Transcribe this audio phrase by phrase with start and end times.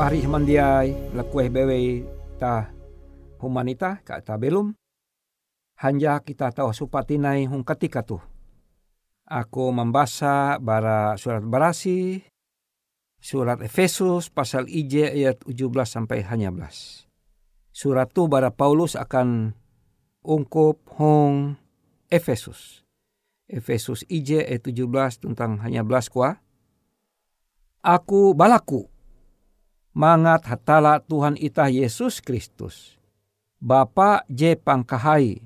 [0.00, 2.00] Pahari mandiai lekue bewe
[2.40, 2.72] ta
[3.36, 4.72] humanita ka ta belum
[5.76, 8.16] hanja kita tahu supatinai hung ketika tu.
[9.28, 12.24] Aku membaca bara surat berasi,
[13.20, 17.04] surat Efesus pasal IJ ayat 17 sampai hanya belas.
[17.68, 19.52] Surat tu bara Paulus akan
[20.24, 21.60] ungkup hong
[22.08, 22.88] Efesus.
[23.44, 26.40] Efesus IJ ayat 17 tentang hanya belas kuah.
[27.84, 28.88] Aku balaku,
[29.96, 32.96] mangat hatala Tuhan itah Yesus Kristus.
[33.60, 35.44] Bapa je pangkahai,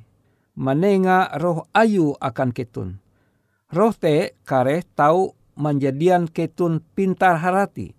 [0.55, 3.02] menenga roh ayu akan ketun.
[3.75, 7.91] Roh te kare tahu menjadian ketun pintar harati,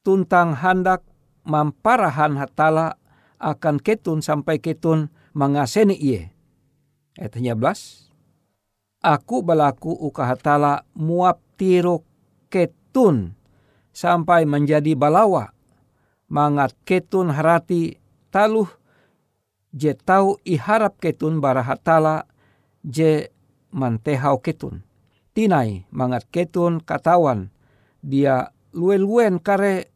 [0.00, 1.04] tuntang handak
[1.44, 2.96] mamparahan hatala
[3.36, 6.32] akan ketun sampai ketun mengaseni iye.
[7.20, 8.08] Ayat 11.
[9.00, 12.04] Aku balaku uka hatala muap tiro
[12.48, 13.36] ketun
[13.92, 15.52] sampai menjadi balawa.
[16.30, 17.98] Mangat ketun harati
[18.30, 18.70] taluh
[19.74, 22.30] je tau iharap ketun bara hatala
[22.86, 23.26] je
[23.74, 24.86] mantehau ketun.
[25.34, 27.50] Tinai mangat ketun katawan
[27.98, 29.90] dia lue-luen kare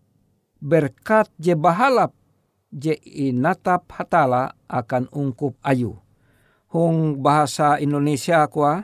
[0.58, 2.10] berkat je bahalap
[2.74, 5.94] je inatap hatala akan ungkup ayu.
[6.74, 8.82] Hong bahasa Indonesia kuah,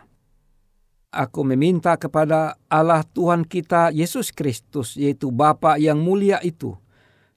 [1.10, 6.78] aku meminta kepada Allah Tuhan kita Yesus Kristus, yaitu Bapa yang mulia itu,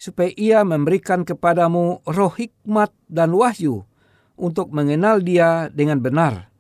[0.04, 3.88] supaya ia memberikan kepadamu roh hikmat dan wahyu
[4.36, 6.52] untuk mengenal dia dengan benar.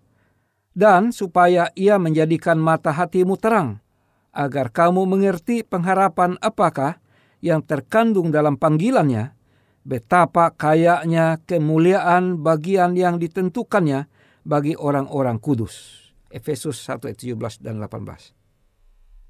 [0.71, 3.83] Dan supaya ia menjadikan mata hatimu terang,
[4.31, 7.03] agar kamu mengerti pengharapan apakah
[7.43, 9.35] yang terkandung dalam panggilannya,
[9.83, 14.07] betapa kayanya kemuliaan bagian yang ditentukannya
[14.47, 15.99] bagi orang-orang kudus.
[16.31, 18.33] Efesus 1 ayat 17 dan 18.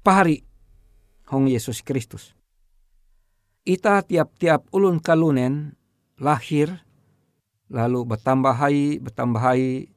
[0.06, 0.40] Pahari
[1.28, 2.43] Hong Yesus Kristus.
[3.64, 5.72] Ita tiap-tiap ulun kalunen
[6.20, 6.84] lahir
[7.72, 9.88] lalu bertambahai bertambahai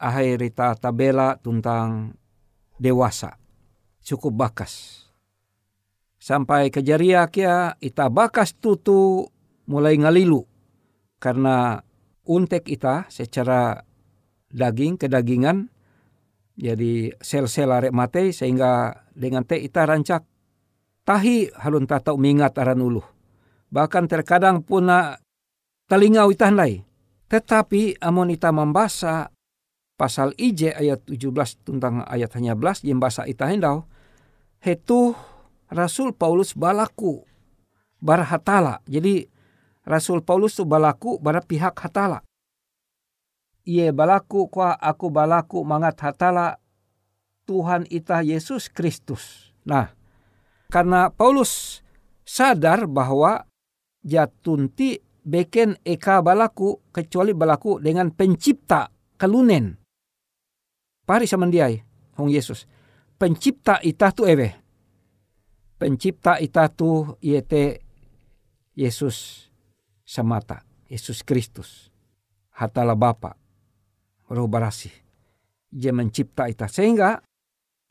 [0.00, 2.16] ahai rita tabela tentang
[2.80, 3.36] dewasa
[4.00, 5.04] cukup bakas.
[6.16, 9.28] Sampai kejaria kia ita bakas tutu
[9.68, 10.48] mulai ngalilu
[11.20, 11.84] karena
[12.24, 13.84] untek ita secara
[14.48, 15.68] daging kedagingan
[16.56, 20.24] jadi sel-sel arek mate sehingga dengan te ita rancak
[21.08, 23.00] tahi halun tatau mingat aran ulu
[23.72, 25.16] bahkan terkadang puna
[25.88, 26.84] telingau ita handai
[27.32, 29.32] tetapi amon ita membaca
[29.96, 33.88] pasal IJ ayat 17 tentang ayat hanya belas yang bahasa ita hendau
[34.60, 35.16] hetu
[35.72, 37.24] Rasul Paulus balaku
[38.04, 39.24] barhatala jadi
[39.88, 42.20] Rasul Paulus tu balaku pada pihak hatala.
[43.64, 46.60] Ia balaku kuah aku balaku mangat hatala
[47.48, 49.56] Tuhan ita Yesus Kristus.
[49.64, 49.96] Nah,
[50.68, 51.80] karena Paulus
[52.28, 53.48] sadar bahwa
[54.04, 59.76] jatunti beken eka balaku kecuali balaku dengan pencipta kelunen.
[61.08, 61.80] Pari samandiai,
[62.20, 62.68] Hong Yesus.
[63.16, 64.52] Pencipta ita tu ewe.
[65.80, 67.82] Pencipta ita tu iete
[68.78, 69.48] Yesus
[70.06, 71.90] semata Yesus Kristus
[72.54, 73.34] hatala Bapa
[74.30, 74.90] roh barasi
[75.70, 77.22] dia mencipta ita sehingga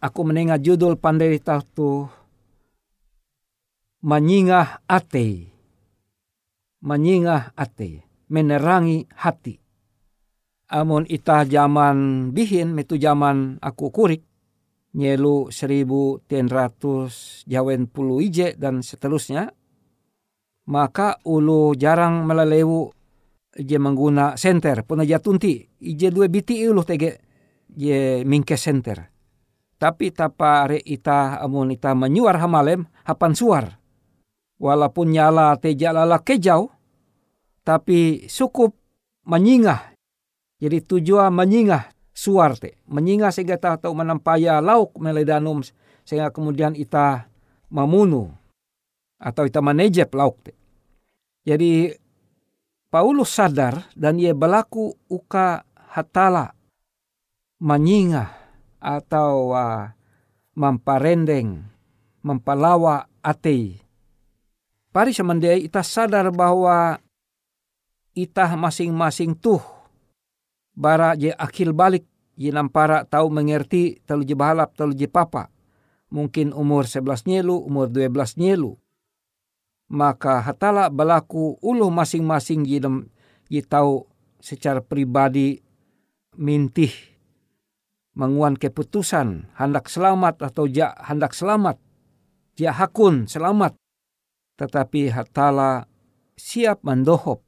[0.01, 1.39] aku menengah judul pandai
[1.71, 2.07] tu
[4.07, 5.51] menyingah ate.
[6.79, 8.07] Menyingah ate.
[8.31, 9.59] Menerangi hati.
[10.71, 14.23] Amun ita zaman bihin metu zaman aku kurik
[14.95, 19.47] nyelu seribu ten ratus jawen puluh ije dan seterusnya
[20.67, 22.91] maka ulu jarang melelewu
[23.55, 24.83] je mengguna senter.
[24.83, 27.15] Puna jatunti ije dua biti ulu tege
[27.71, 29.07] je mingke senter.
[29.79, 33.76] Tapi tapa re ita amun ita menyuar hamalem hapan suar
[34.57, 36.69] walaupun nyala te jalala kejau
[37.61, 38.73] tapi cukup
[39.25, 39.93] menyingah
[40.57, 45.61] jadi tujuan menyingah suar te menyingah sehingga tahu menampaya lauk meledanum
[46.07, 47.27] sehingga kemudian ita
[47.67, 48.31] memunu
[49.19, 50.53] atau ita manejep lauk te.
[51.43, 51.91] Jadi
[52.87, 56.55] Paulus sadar dan ia berlaku uka hatala
[57.59, 58.31] menyingah
[58.79, 59.91] atau uh,
[60.55, 61.67] memparendeng,
[62.23, 63.83] mempalawa ate.
[64.97, 66.97] Pari semendia ita sadar bahwa
[68.17, 69.61] ita masing-masing tuh
[70.73, 72.01] bara je akil balik
[72.33, 75.53] je nampara tahu mengerti telu je bahalap telu je papa.
[76.09, 78.73] Mungkin umur 11 nyelu, umur 12 nyelu.
[79.85, 83.13] Maka hatala balaku ulu masing-masing gidem
[83.69, 84.01] tahu
[84.41, 85.61] secara pribadi
[86.41, 86.89] mintih
[88.17, 91.77] menguan keputusan hendak selamat atau ja hendak selamat.
[92.57, 93.77] Ja hakun selamat
[94.57, 95.85] tetapi hatala
[96.33, 97.45] siap mendohop.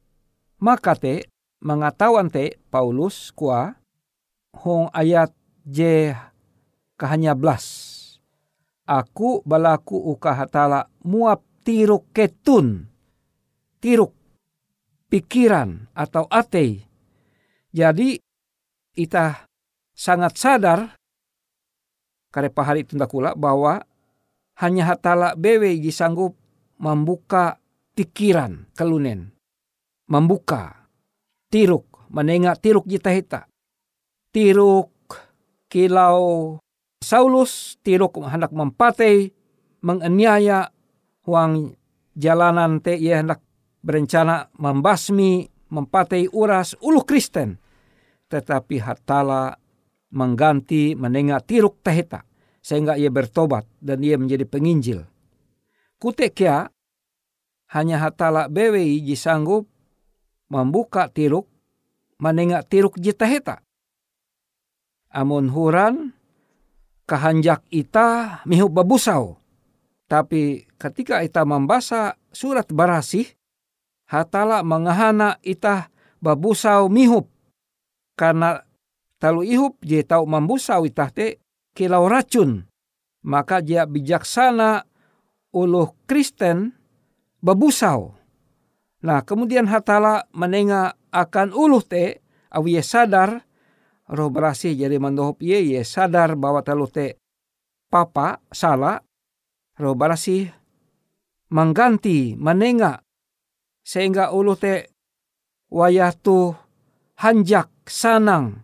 [0.62, 1.26] Maka te
[1.60, 3.74] mengatakan te Paulus kua
[4.56, 5.34] hong ayat
[5.66, 6.12] J
[6.96, 7.98] kahanya belas.
[8.86, 12.86] Aku balaku uka hatala muap tiruk ketun.
[13.80, 14.12] Tiruk
[15.10, 16.86] pikiran atau ate.
[17.70, 18.18] Jadi
[18.94, 19.46] kita
[19.94, 20.98] sangat sadar
[22.30, 23.82] kare pahari tundakula bahwa
[24.62, 26.39] hanya hatala bewe sanggup
[26.80, 27.60] membuka
[27.92, 29.36] pikiran kelunen.
[30.08, 30.88] Membuka
[31.52, 33.46] tiruk, menengah tiruk jita hita.
[34.32, 34.90] Tiruk
[35.68, 36.56] kilau
[37.00, 39.32] Saulus, tiruk hendak mempatei,
[39.80, 40.68] menganiaya
[41.24, 41.76] huang
[42.12, 43.40] jalanan te ia hendak
[43.80, 47.56] berencana membasmi, mempatei uras ulu Kristen.
[48.30, 49.56] Tetapi hatala
[50.12, 52.26] mengganti menengah tiruk tehita
[52.60, 55.06] sehingga ia bertobat dan ia menjadi penginjil.
[56.00, 56.72] Kutekia
[57.76, 59.68] hanya hatala bewi sanggup
[60.48, 61.44] membuka tiruk
[62.16, 63.60] menengah tiruk jitaheta.
[65.12, 66.16] Amun huran
[67.04, 69.36] kahanjak ita mihu babusau.
[70.08, 73.28] Tapi ketika ita membaca surat barasih,
[74.10, 77.30] hatala mengahana ita babusau mihup.
[78.16, 78.58] Karena
[79.20, 81.38] talu ihup je membusau ita te
[81.76, 82.64] kilau racun.
[83.20, 84.89] Maka dia bijaksana
[85.50, 86.74] uluh Kristen
[87.42, 88.14] babusau.
[89.00, 92.20] Nah kemudian hatala menenga akan uluh te
[92.52, 93.42] awi ye sadar
[94.10, 97.18] roh berasi jadi mendohop ye ye sadar bahwa talu te
[97.88, 99.00] papa salah
[99.78, 100.50] roh berasi
[101.50, 103.02] mengganti menenga
[103.82, 104.92] sehingga uluh te
[105.72, 106.52] wayah tu
[107.18, 108.62] hanjak sanang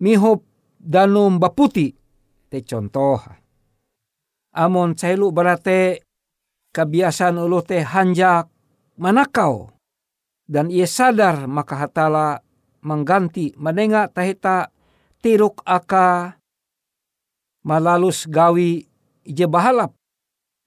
[0.00, 0.42] mihop
[0.80, 1.92] danum baputi
[2.48, 3.39] te contoh
[4.54, 6.02] amon cailu berate
[6.74, 8.50] kebiasaan ulu teh hanjak
[8.98, 9.70] manakau.
[10.50, 12.42] Dan ia sadar maka hatala
[12.82, 14.74] mengganti menenga tahita
[15.22, 16.34] tiruk aka
[17.62, 18.90] malalus gawi
[19.22, 19.94] je bahalap.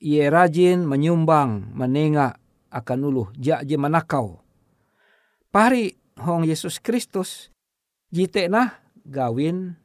[0.03, 2.39] Ia rajin menyumbang menenga
[2.71, 4.39] akan ulu jak je manakau.
[5.51, 7.51] Pari hong Yesus Kristus
[8.07, 9.75] jite nah gawin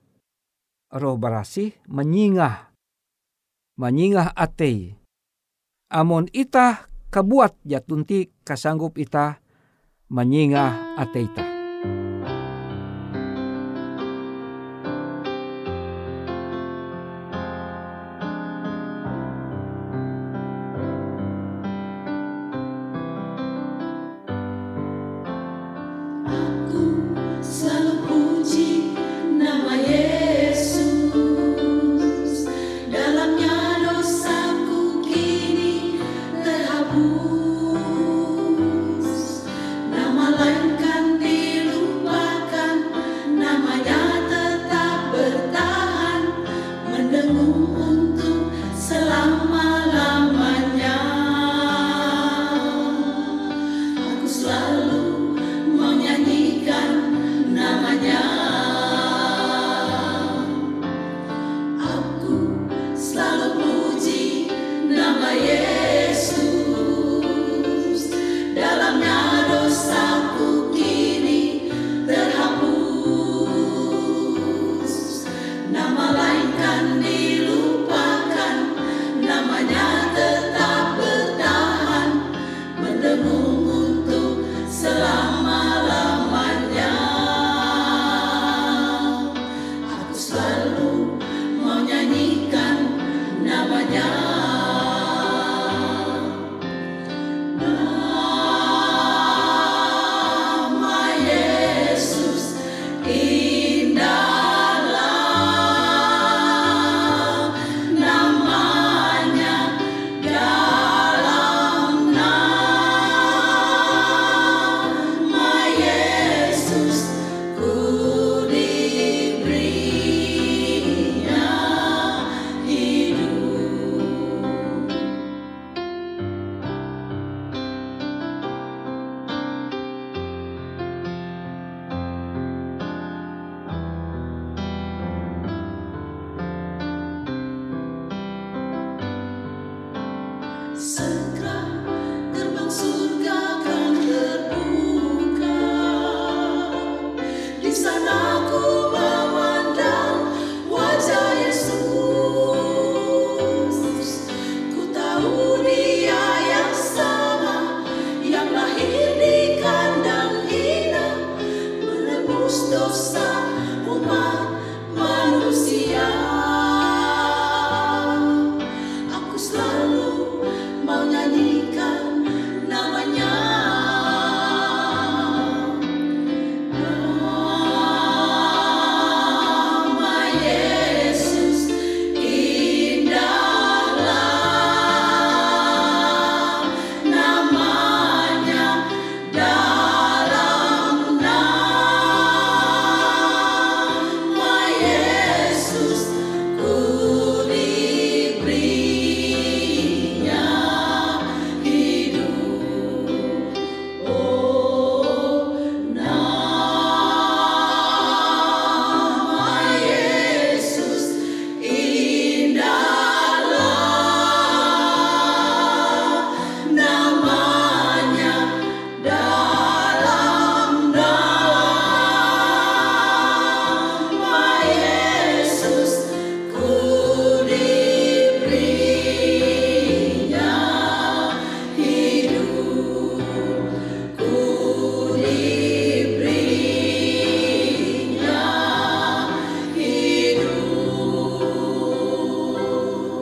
[0.95, 2.68] roh barasih menyingah
[3.79, 4.99] menyingah atei
[5.89, 9.41] Amun ita kabuat jatunti kasanggup ita
[10.13, 11.58] menyingah ateita.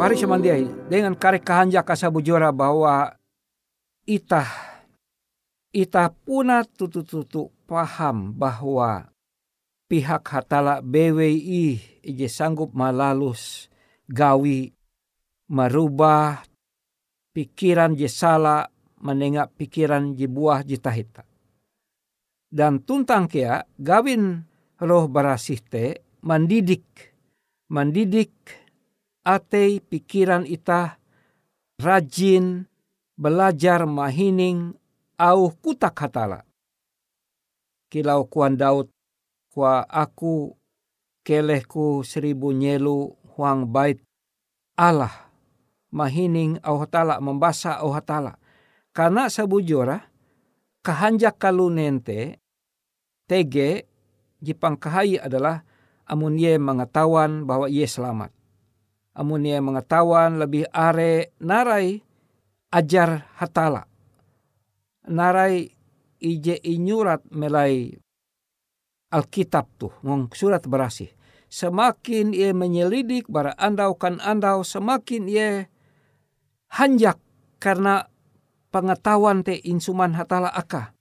[0.06, 3.10] Pari samandiai dengan karek kahanja kasabujora bahwa
[4.06, 4.46] itah
[5.74, 9.10] itah puna tutu-tutu paham bahwa
[9.90, 13.66] pihak hatala BWI ije sanggup malalus
[14.06, 14.70] gawi
[15.50, 16.46] merubah
[17.34, 18.70] pikiran je salah
[19.02, 21.26] menengak pikiran je buah je tahita.
[22.46, 24.46] Dan tuntang kia gawin
[24.78, 26.86] roh barasih te mendidik
[27.74, 28.65] mendidik
[29.26, 31.02] ate pikiran ita
[31.82, 32.70] rajin
[33.18, 34.78] belajar mahining
[35.18, 36.46] au kutak hatala.
[37.90, 38.86] Kilau kuan Daud
[39.50, 40.54] kwa aku
[41.26, 43.98] kelehku seribu nyelu huang bait
[44.78, 45.32] Allah
[45.90, 48.38] mahining au hatala membasa au hatala.
[48.94, 50.06] Karena sabujora
[50.86, 52.38] kahanjak kalunente
[53.26, 53.90] tege
[54.38, 55.66] jipang kahai adalah
[56.06, 58.35] amun ye mengetahuan bahwa ye selamat.
[59.16, 62.04] Amun ye mengetahuan lebih are narai
[62.68, 63.88] ajar hatala.
[65.08, 65.72] Narai
[66.20, 67.96] ije inyurat melai
[69.06, 71.08] Alkitab tuh, ngong surat berasih.
[71.46, 75.70] Semakin ia menyelidik bara andau kan andau, semakin ia
[76.74, 77.16] hanjak
[77.62, 78.10] karena
[78.74, 80.92] pengetahuan te insuman hatala aka.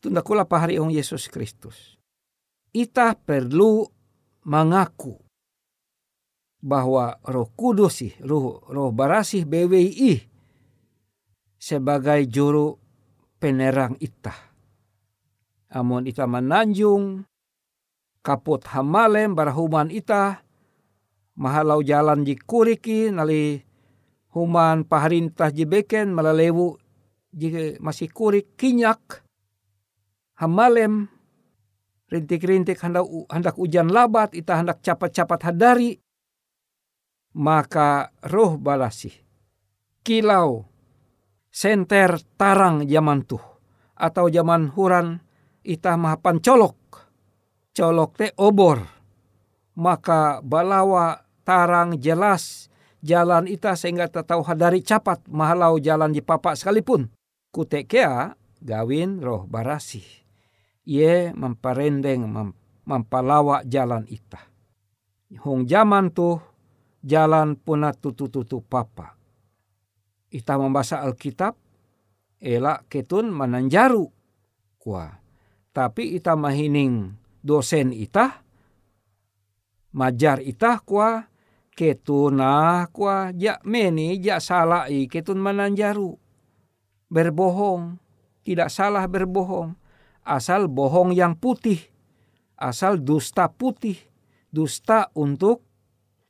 [0.00, 2.00] Tunda kula pahari ong Yesus Kristus.
[2.72, 3.84] Ita perlu
[4.48, 5.19] mengaku
[6.60, 10.28] bahwa roh kudus sih, roh, roh barasih BWI
[11.56, 12.76] sebagai juru
[13.40, 14.50] penerang itah
[15.70, 17.22] Amun ita menanjung,
[18.26, 20.42] kaput hamalem barahuman ita,
[21.38, 23.62] mahalau jalan di kuriki nali
[24.34, 26.74] human paharintah jibeken malalewu
[27.30, 29.22] jika masih kurik kinyak
[30.34, 31.06] hamalem
[32.10, 36.02] rintik-rintik hendak, hendak hujan labat ita hendak capat-capat hadari
[37.36, 39.14] maka roh balasi
[40.02, 40.66] kilau
[41.50, 43.42] senter tarang zaman tuh
[44.00, 45.20] atau zaman huran
[45.60, 46.76] ita mahapan colok.
[47.70, 48.82] Colok te obor.
[49.76, 52.68] Maka balawa tarang jelas
[53.00, 57.08] jalan ita sehingga tahu hadari capat mahalau jalan di papak sekalipun.
[57.52, 60.02] Kutekea gawin roh barasi.
[60.84, 62.50] Ye memperendeng mem,
[62.88, 64.42] mempalawa jalan ita.
[65.46, 66.42] Hong zaman tuh
[67.00, 69.16] jalan puna tutu-tutu papa.
[70.30, 71.58] Ita membaca Alkitab,
[72.38, 74.08] elak ketun menanjaru.
[74.80, 75.20] Kuah
[75.70, 77.14] tapi ita mahining
[77.46, 78.42] dosen ita
[79.94, 81.30] majar ita kwa
[81.74, 86.18] ketuna kwa ja meni ja salah i ketun mananjaru
[87.06, 88.02] berbohong
[88.42, 89.78] tidak salah berbohong
[90.26, 91.78] asal bohong yang putih
[92.58, 93.96] asal dusta putih
[94.50, 95.62] dusta untuk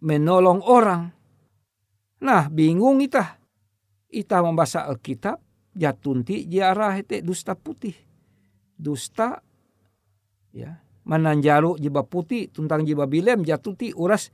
[0.00, 1.12] menolong orang.
[2.20, 3.40] Nah bingung ita
[4.10, 5.38] ita membaca Alkitab
[5.72, 7.94] jatunti jarah itu dusta putih.
[8.76, 9.40] Dusta
[10.52, 14.32] ya menanjaru jiba putih tentang jiba bilem jatuti uras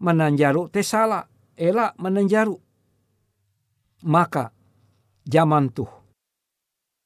[0.00, 1.24] menanjaru te salah
[1.56, 2.56] ela menanjaru.
[4.04, 4.52] Maka
[5.24, 5.88] zaman tuh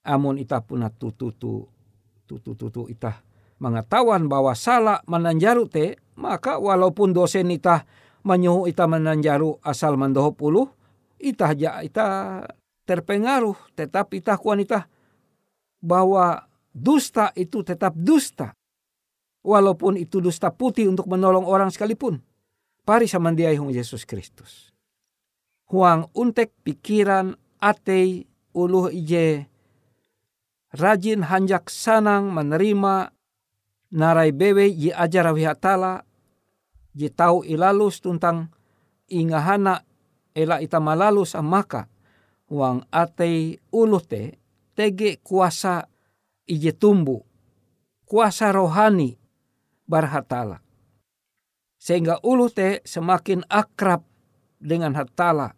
[0.03, 1.67] amun ita puna tutu tu
[2.27, 3.23] tutu tutu ita
[3.63, 7.87] mengetahuan bahwa salah menanjaru te maka walaupun dosen ita
[8.27, 10.67] menyuhu ita menanjaru asal mendoho puluh
[11.23, 12.43] ita ja ita
[12.83, 14.91] terpengaruh tetapi ita kuan ita
[15.79, 16.43] bahwa
[16.75, 18.55] dusta itu tetap dusta.
[19.39, 22.19] Walaupun itu dusta putih untuk menolong orang sekalipun.
[22.83, 24.75] Pari samandiai hong Yesus Kristus.
[25.71, 28.25] Huang untek pikiran atei
[28.57, 29.47] uluh ije
[30.75, 33.13] rajin hanjak sanang menerima
[33.93, 36.08] narai bewe ji ajar wihatala
[36.99, 38.51] ji tau ilalus tentang
[39.07, 39.87] ingahana
[40.35, 41.87] ela ita malalus amaka
[42.51, 44.35] huang atei uluh te
[44.75, 45.87] tege kuasa
[46.49, 47.21] ije tumbuh,
[48.09, 49.21] kuasa rohani
[49.85, 50.65] barhatala.
[51.79, 54.03] Sehingga ulu te semakin akrab
[54.59, 55.55] dengan hatala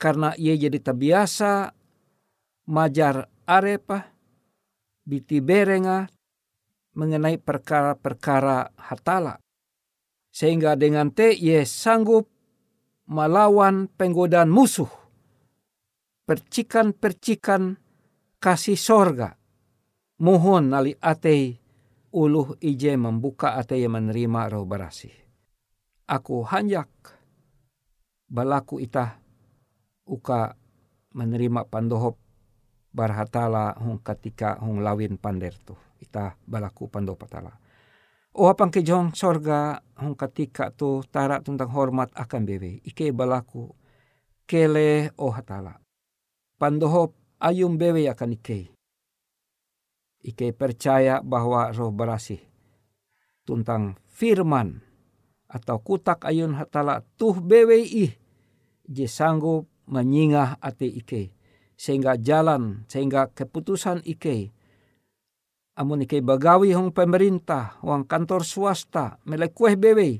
[0.00, 1.76] karena ia jadi terbiasa
[2.64, 4.08] majar arepa
[5.04, 6.08] biti berenga
[6.96, 9.41] mengenai perkara-perkara hatala.
[10.32, 12.24] Sehingga dengan ia sanggup
[13.04, 14.88] melawan penggodaan musuh.
[16.24, 17.76] Percikan-percikan
[18.40, 19.36] kasih sorga.
[20.22, 21.60] Mohon nali ate
[22.16, 25.12] uluh ije membuka ate yang menerima roh barasi.
[26.08, 26.88] Aku hanjak
[28.32, 29.20] balaku itah
[30.08, 30.56] uka
[31.12, 32.16] menerima pandohop
[32.92, 35.76] barhatala hong ketika hong lawin pander tu.
[36.00, 37.18] Itah balaku pandoh
[38.32, 38.40] patala.
[38.40, 42.80] O apang kejong sorga hong ketika tu tara tentang hormat akan bewe.
[42.84, 43.74] Ike balaku
[44.46, 45.80] kele o hatala.
[46.58, 48.72] Pandohop ayum bewe akan ike.
[50.24, 52.40] Ike percaya bahwa roh berasih.
[53.44, 54.80] Tuntang firman
[55.50, 58.14] atau kutak ayun hatala tuh bewe ih.
[58.88, 61.34] Je sanggup menyingah ati ike.
[61.74, 64.54] Sehingga jalan, sehingga keputusan ike
[65.76, 70.10] amun ike bagawi hong pemerintah, hong kantor swasta, melekueh bewe.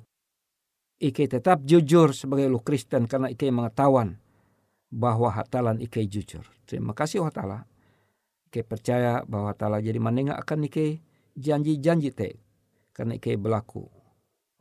[1.03, 4.23] Ike tetap jujur sebagai lu Kristen karena ike mengetahuan
[4.93, 6.47] bahwa hatalan ike jujur.
[6.69, 7.67] Terima kasih hatala.
[8.47, 11.03] Ike percaya bahwa hatala jadi menengah akan ike
[11.35, 12.38] janji-janji te.
[12.95, 13.88] Karena ike berlaku.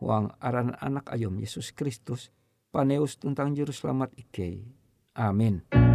[0.02, 2.34] Wang aran anak ayom Yesus Kristus.
[2.72, 4.66] Paneus tentang juru selamat ike.
[5.14, 5.91] Amin.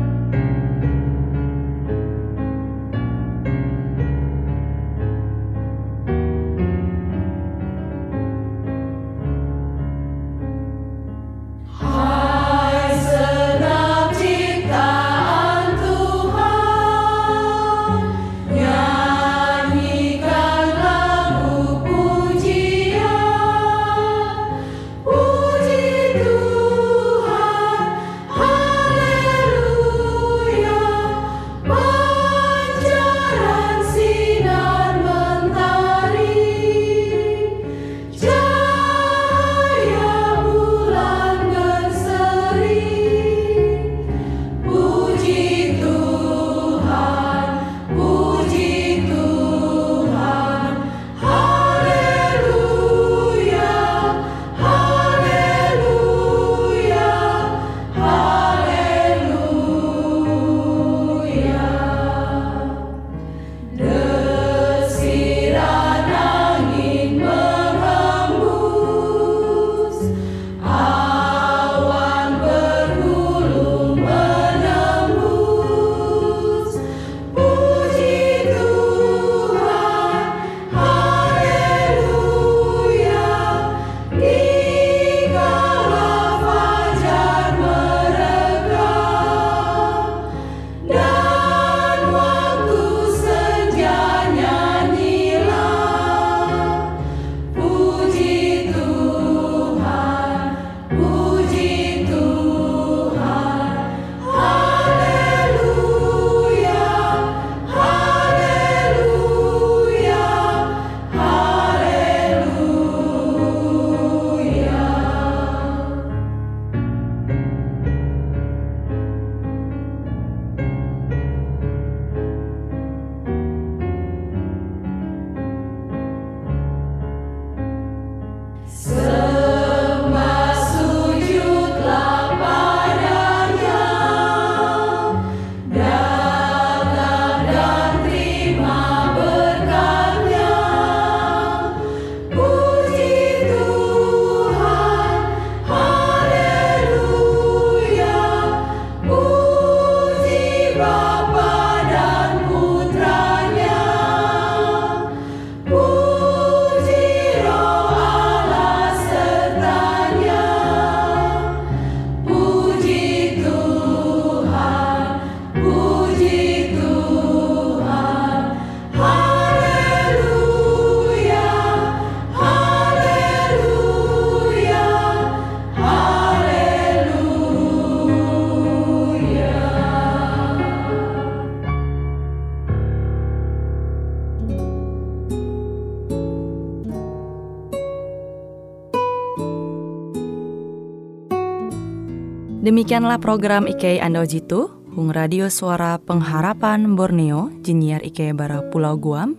[192.67, 199.39] Demikianlah program IK Ando Jitu, Hung Radio Suara Pengharapan Borneo, Jinier IK Bara Pulau Guam,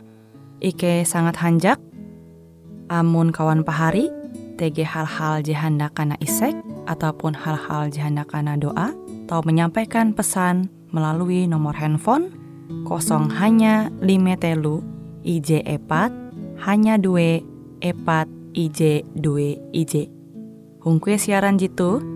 [0.63, 1.75] IK sangat hanjak,
[2.87, 4.07] amun kawan pahari,
[4.55, 6.55] TG hal-hal jihanda kana isek,
[6.87, 8.95] ataupun hal-hal jihanda kana doa,
[9.27, 12.31] atau menyampaikan pesan melalui nomor handphone
[12.87, 14.79] kosong hanya lima telu
[15.27, 16.15] IJ epat
[16.63, 17.43] hanya dua
[17.83, 20.07] epat IJ dua IJ.
[20.79, 22.15] Hung kue siaran jitu,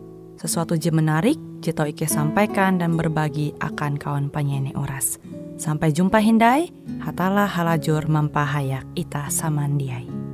[0.41, 5.21] sesuatu je menarik, je tau Ike sampaikan dan berbagi akan kawan penyanyi oras.
[5.61, 6.73] Sampai jumpa Hindai,
[7.05, 10.30] hatalah halajur mempahayak ita samandiai.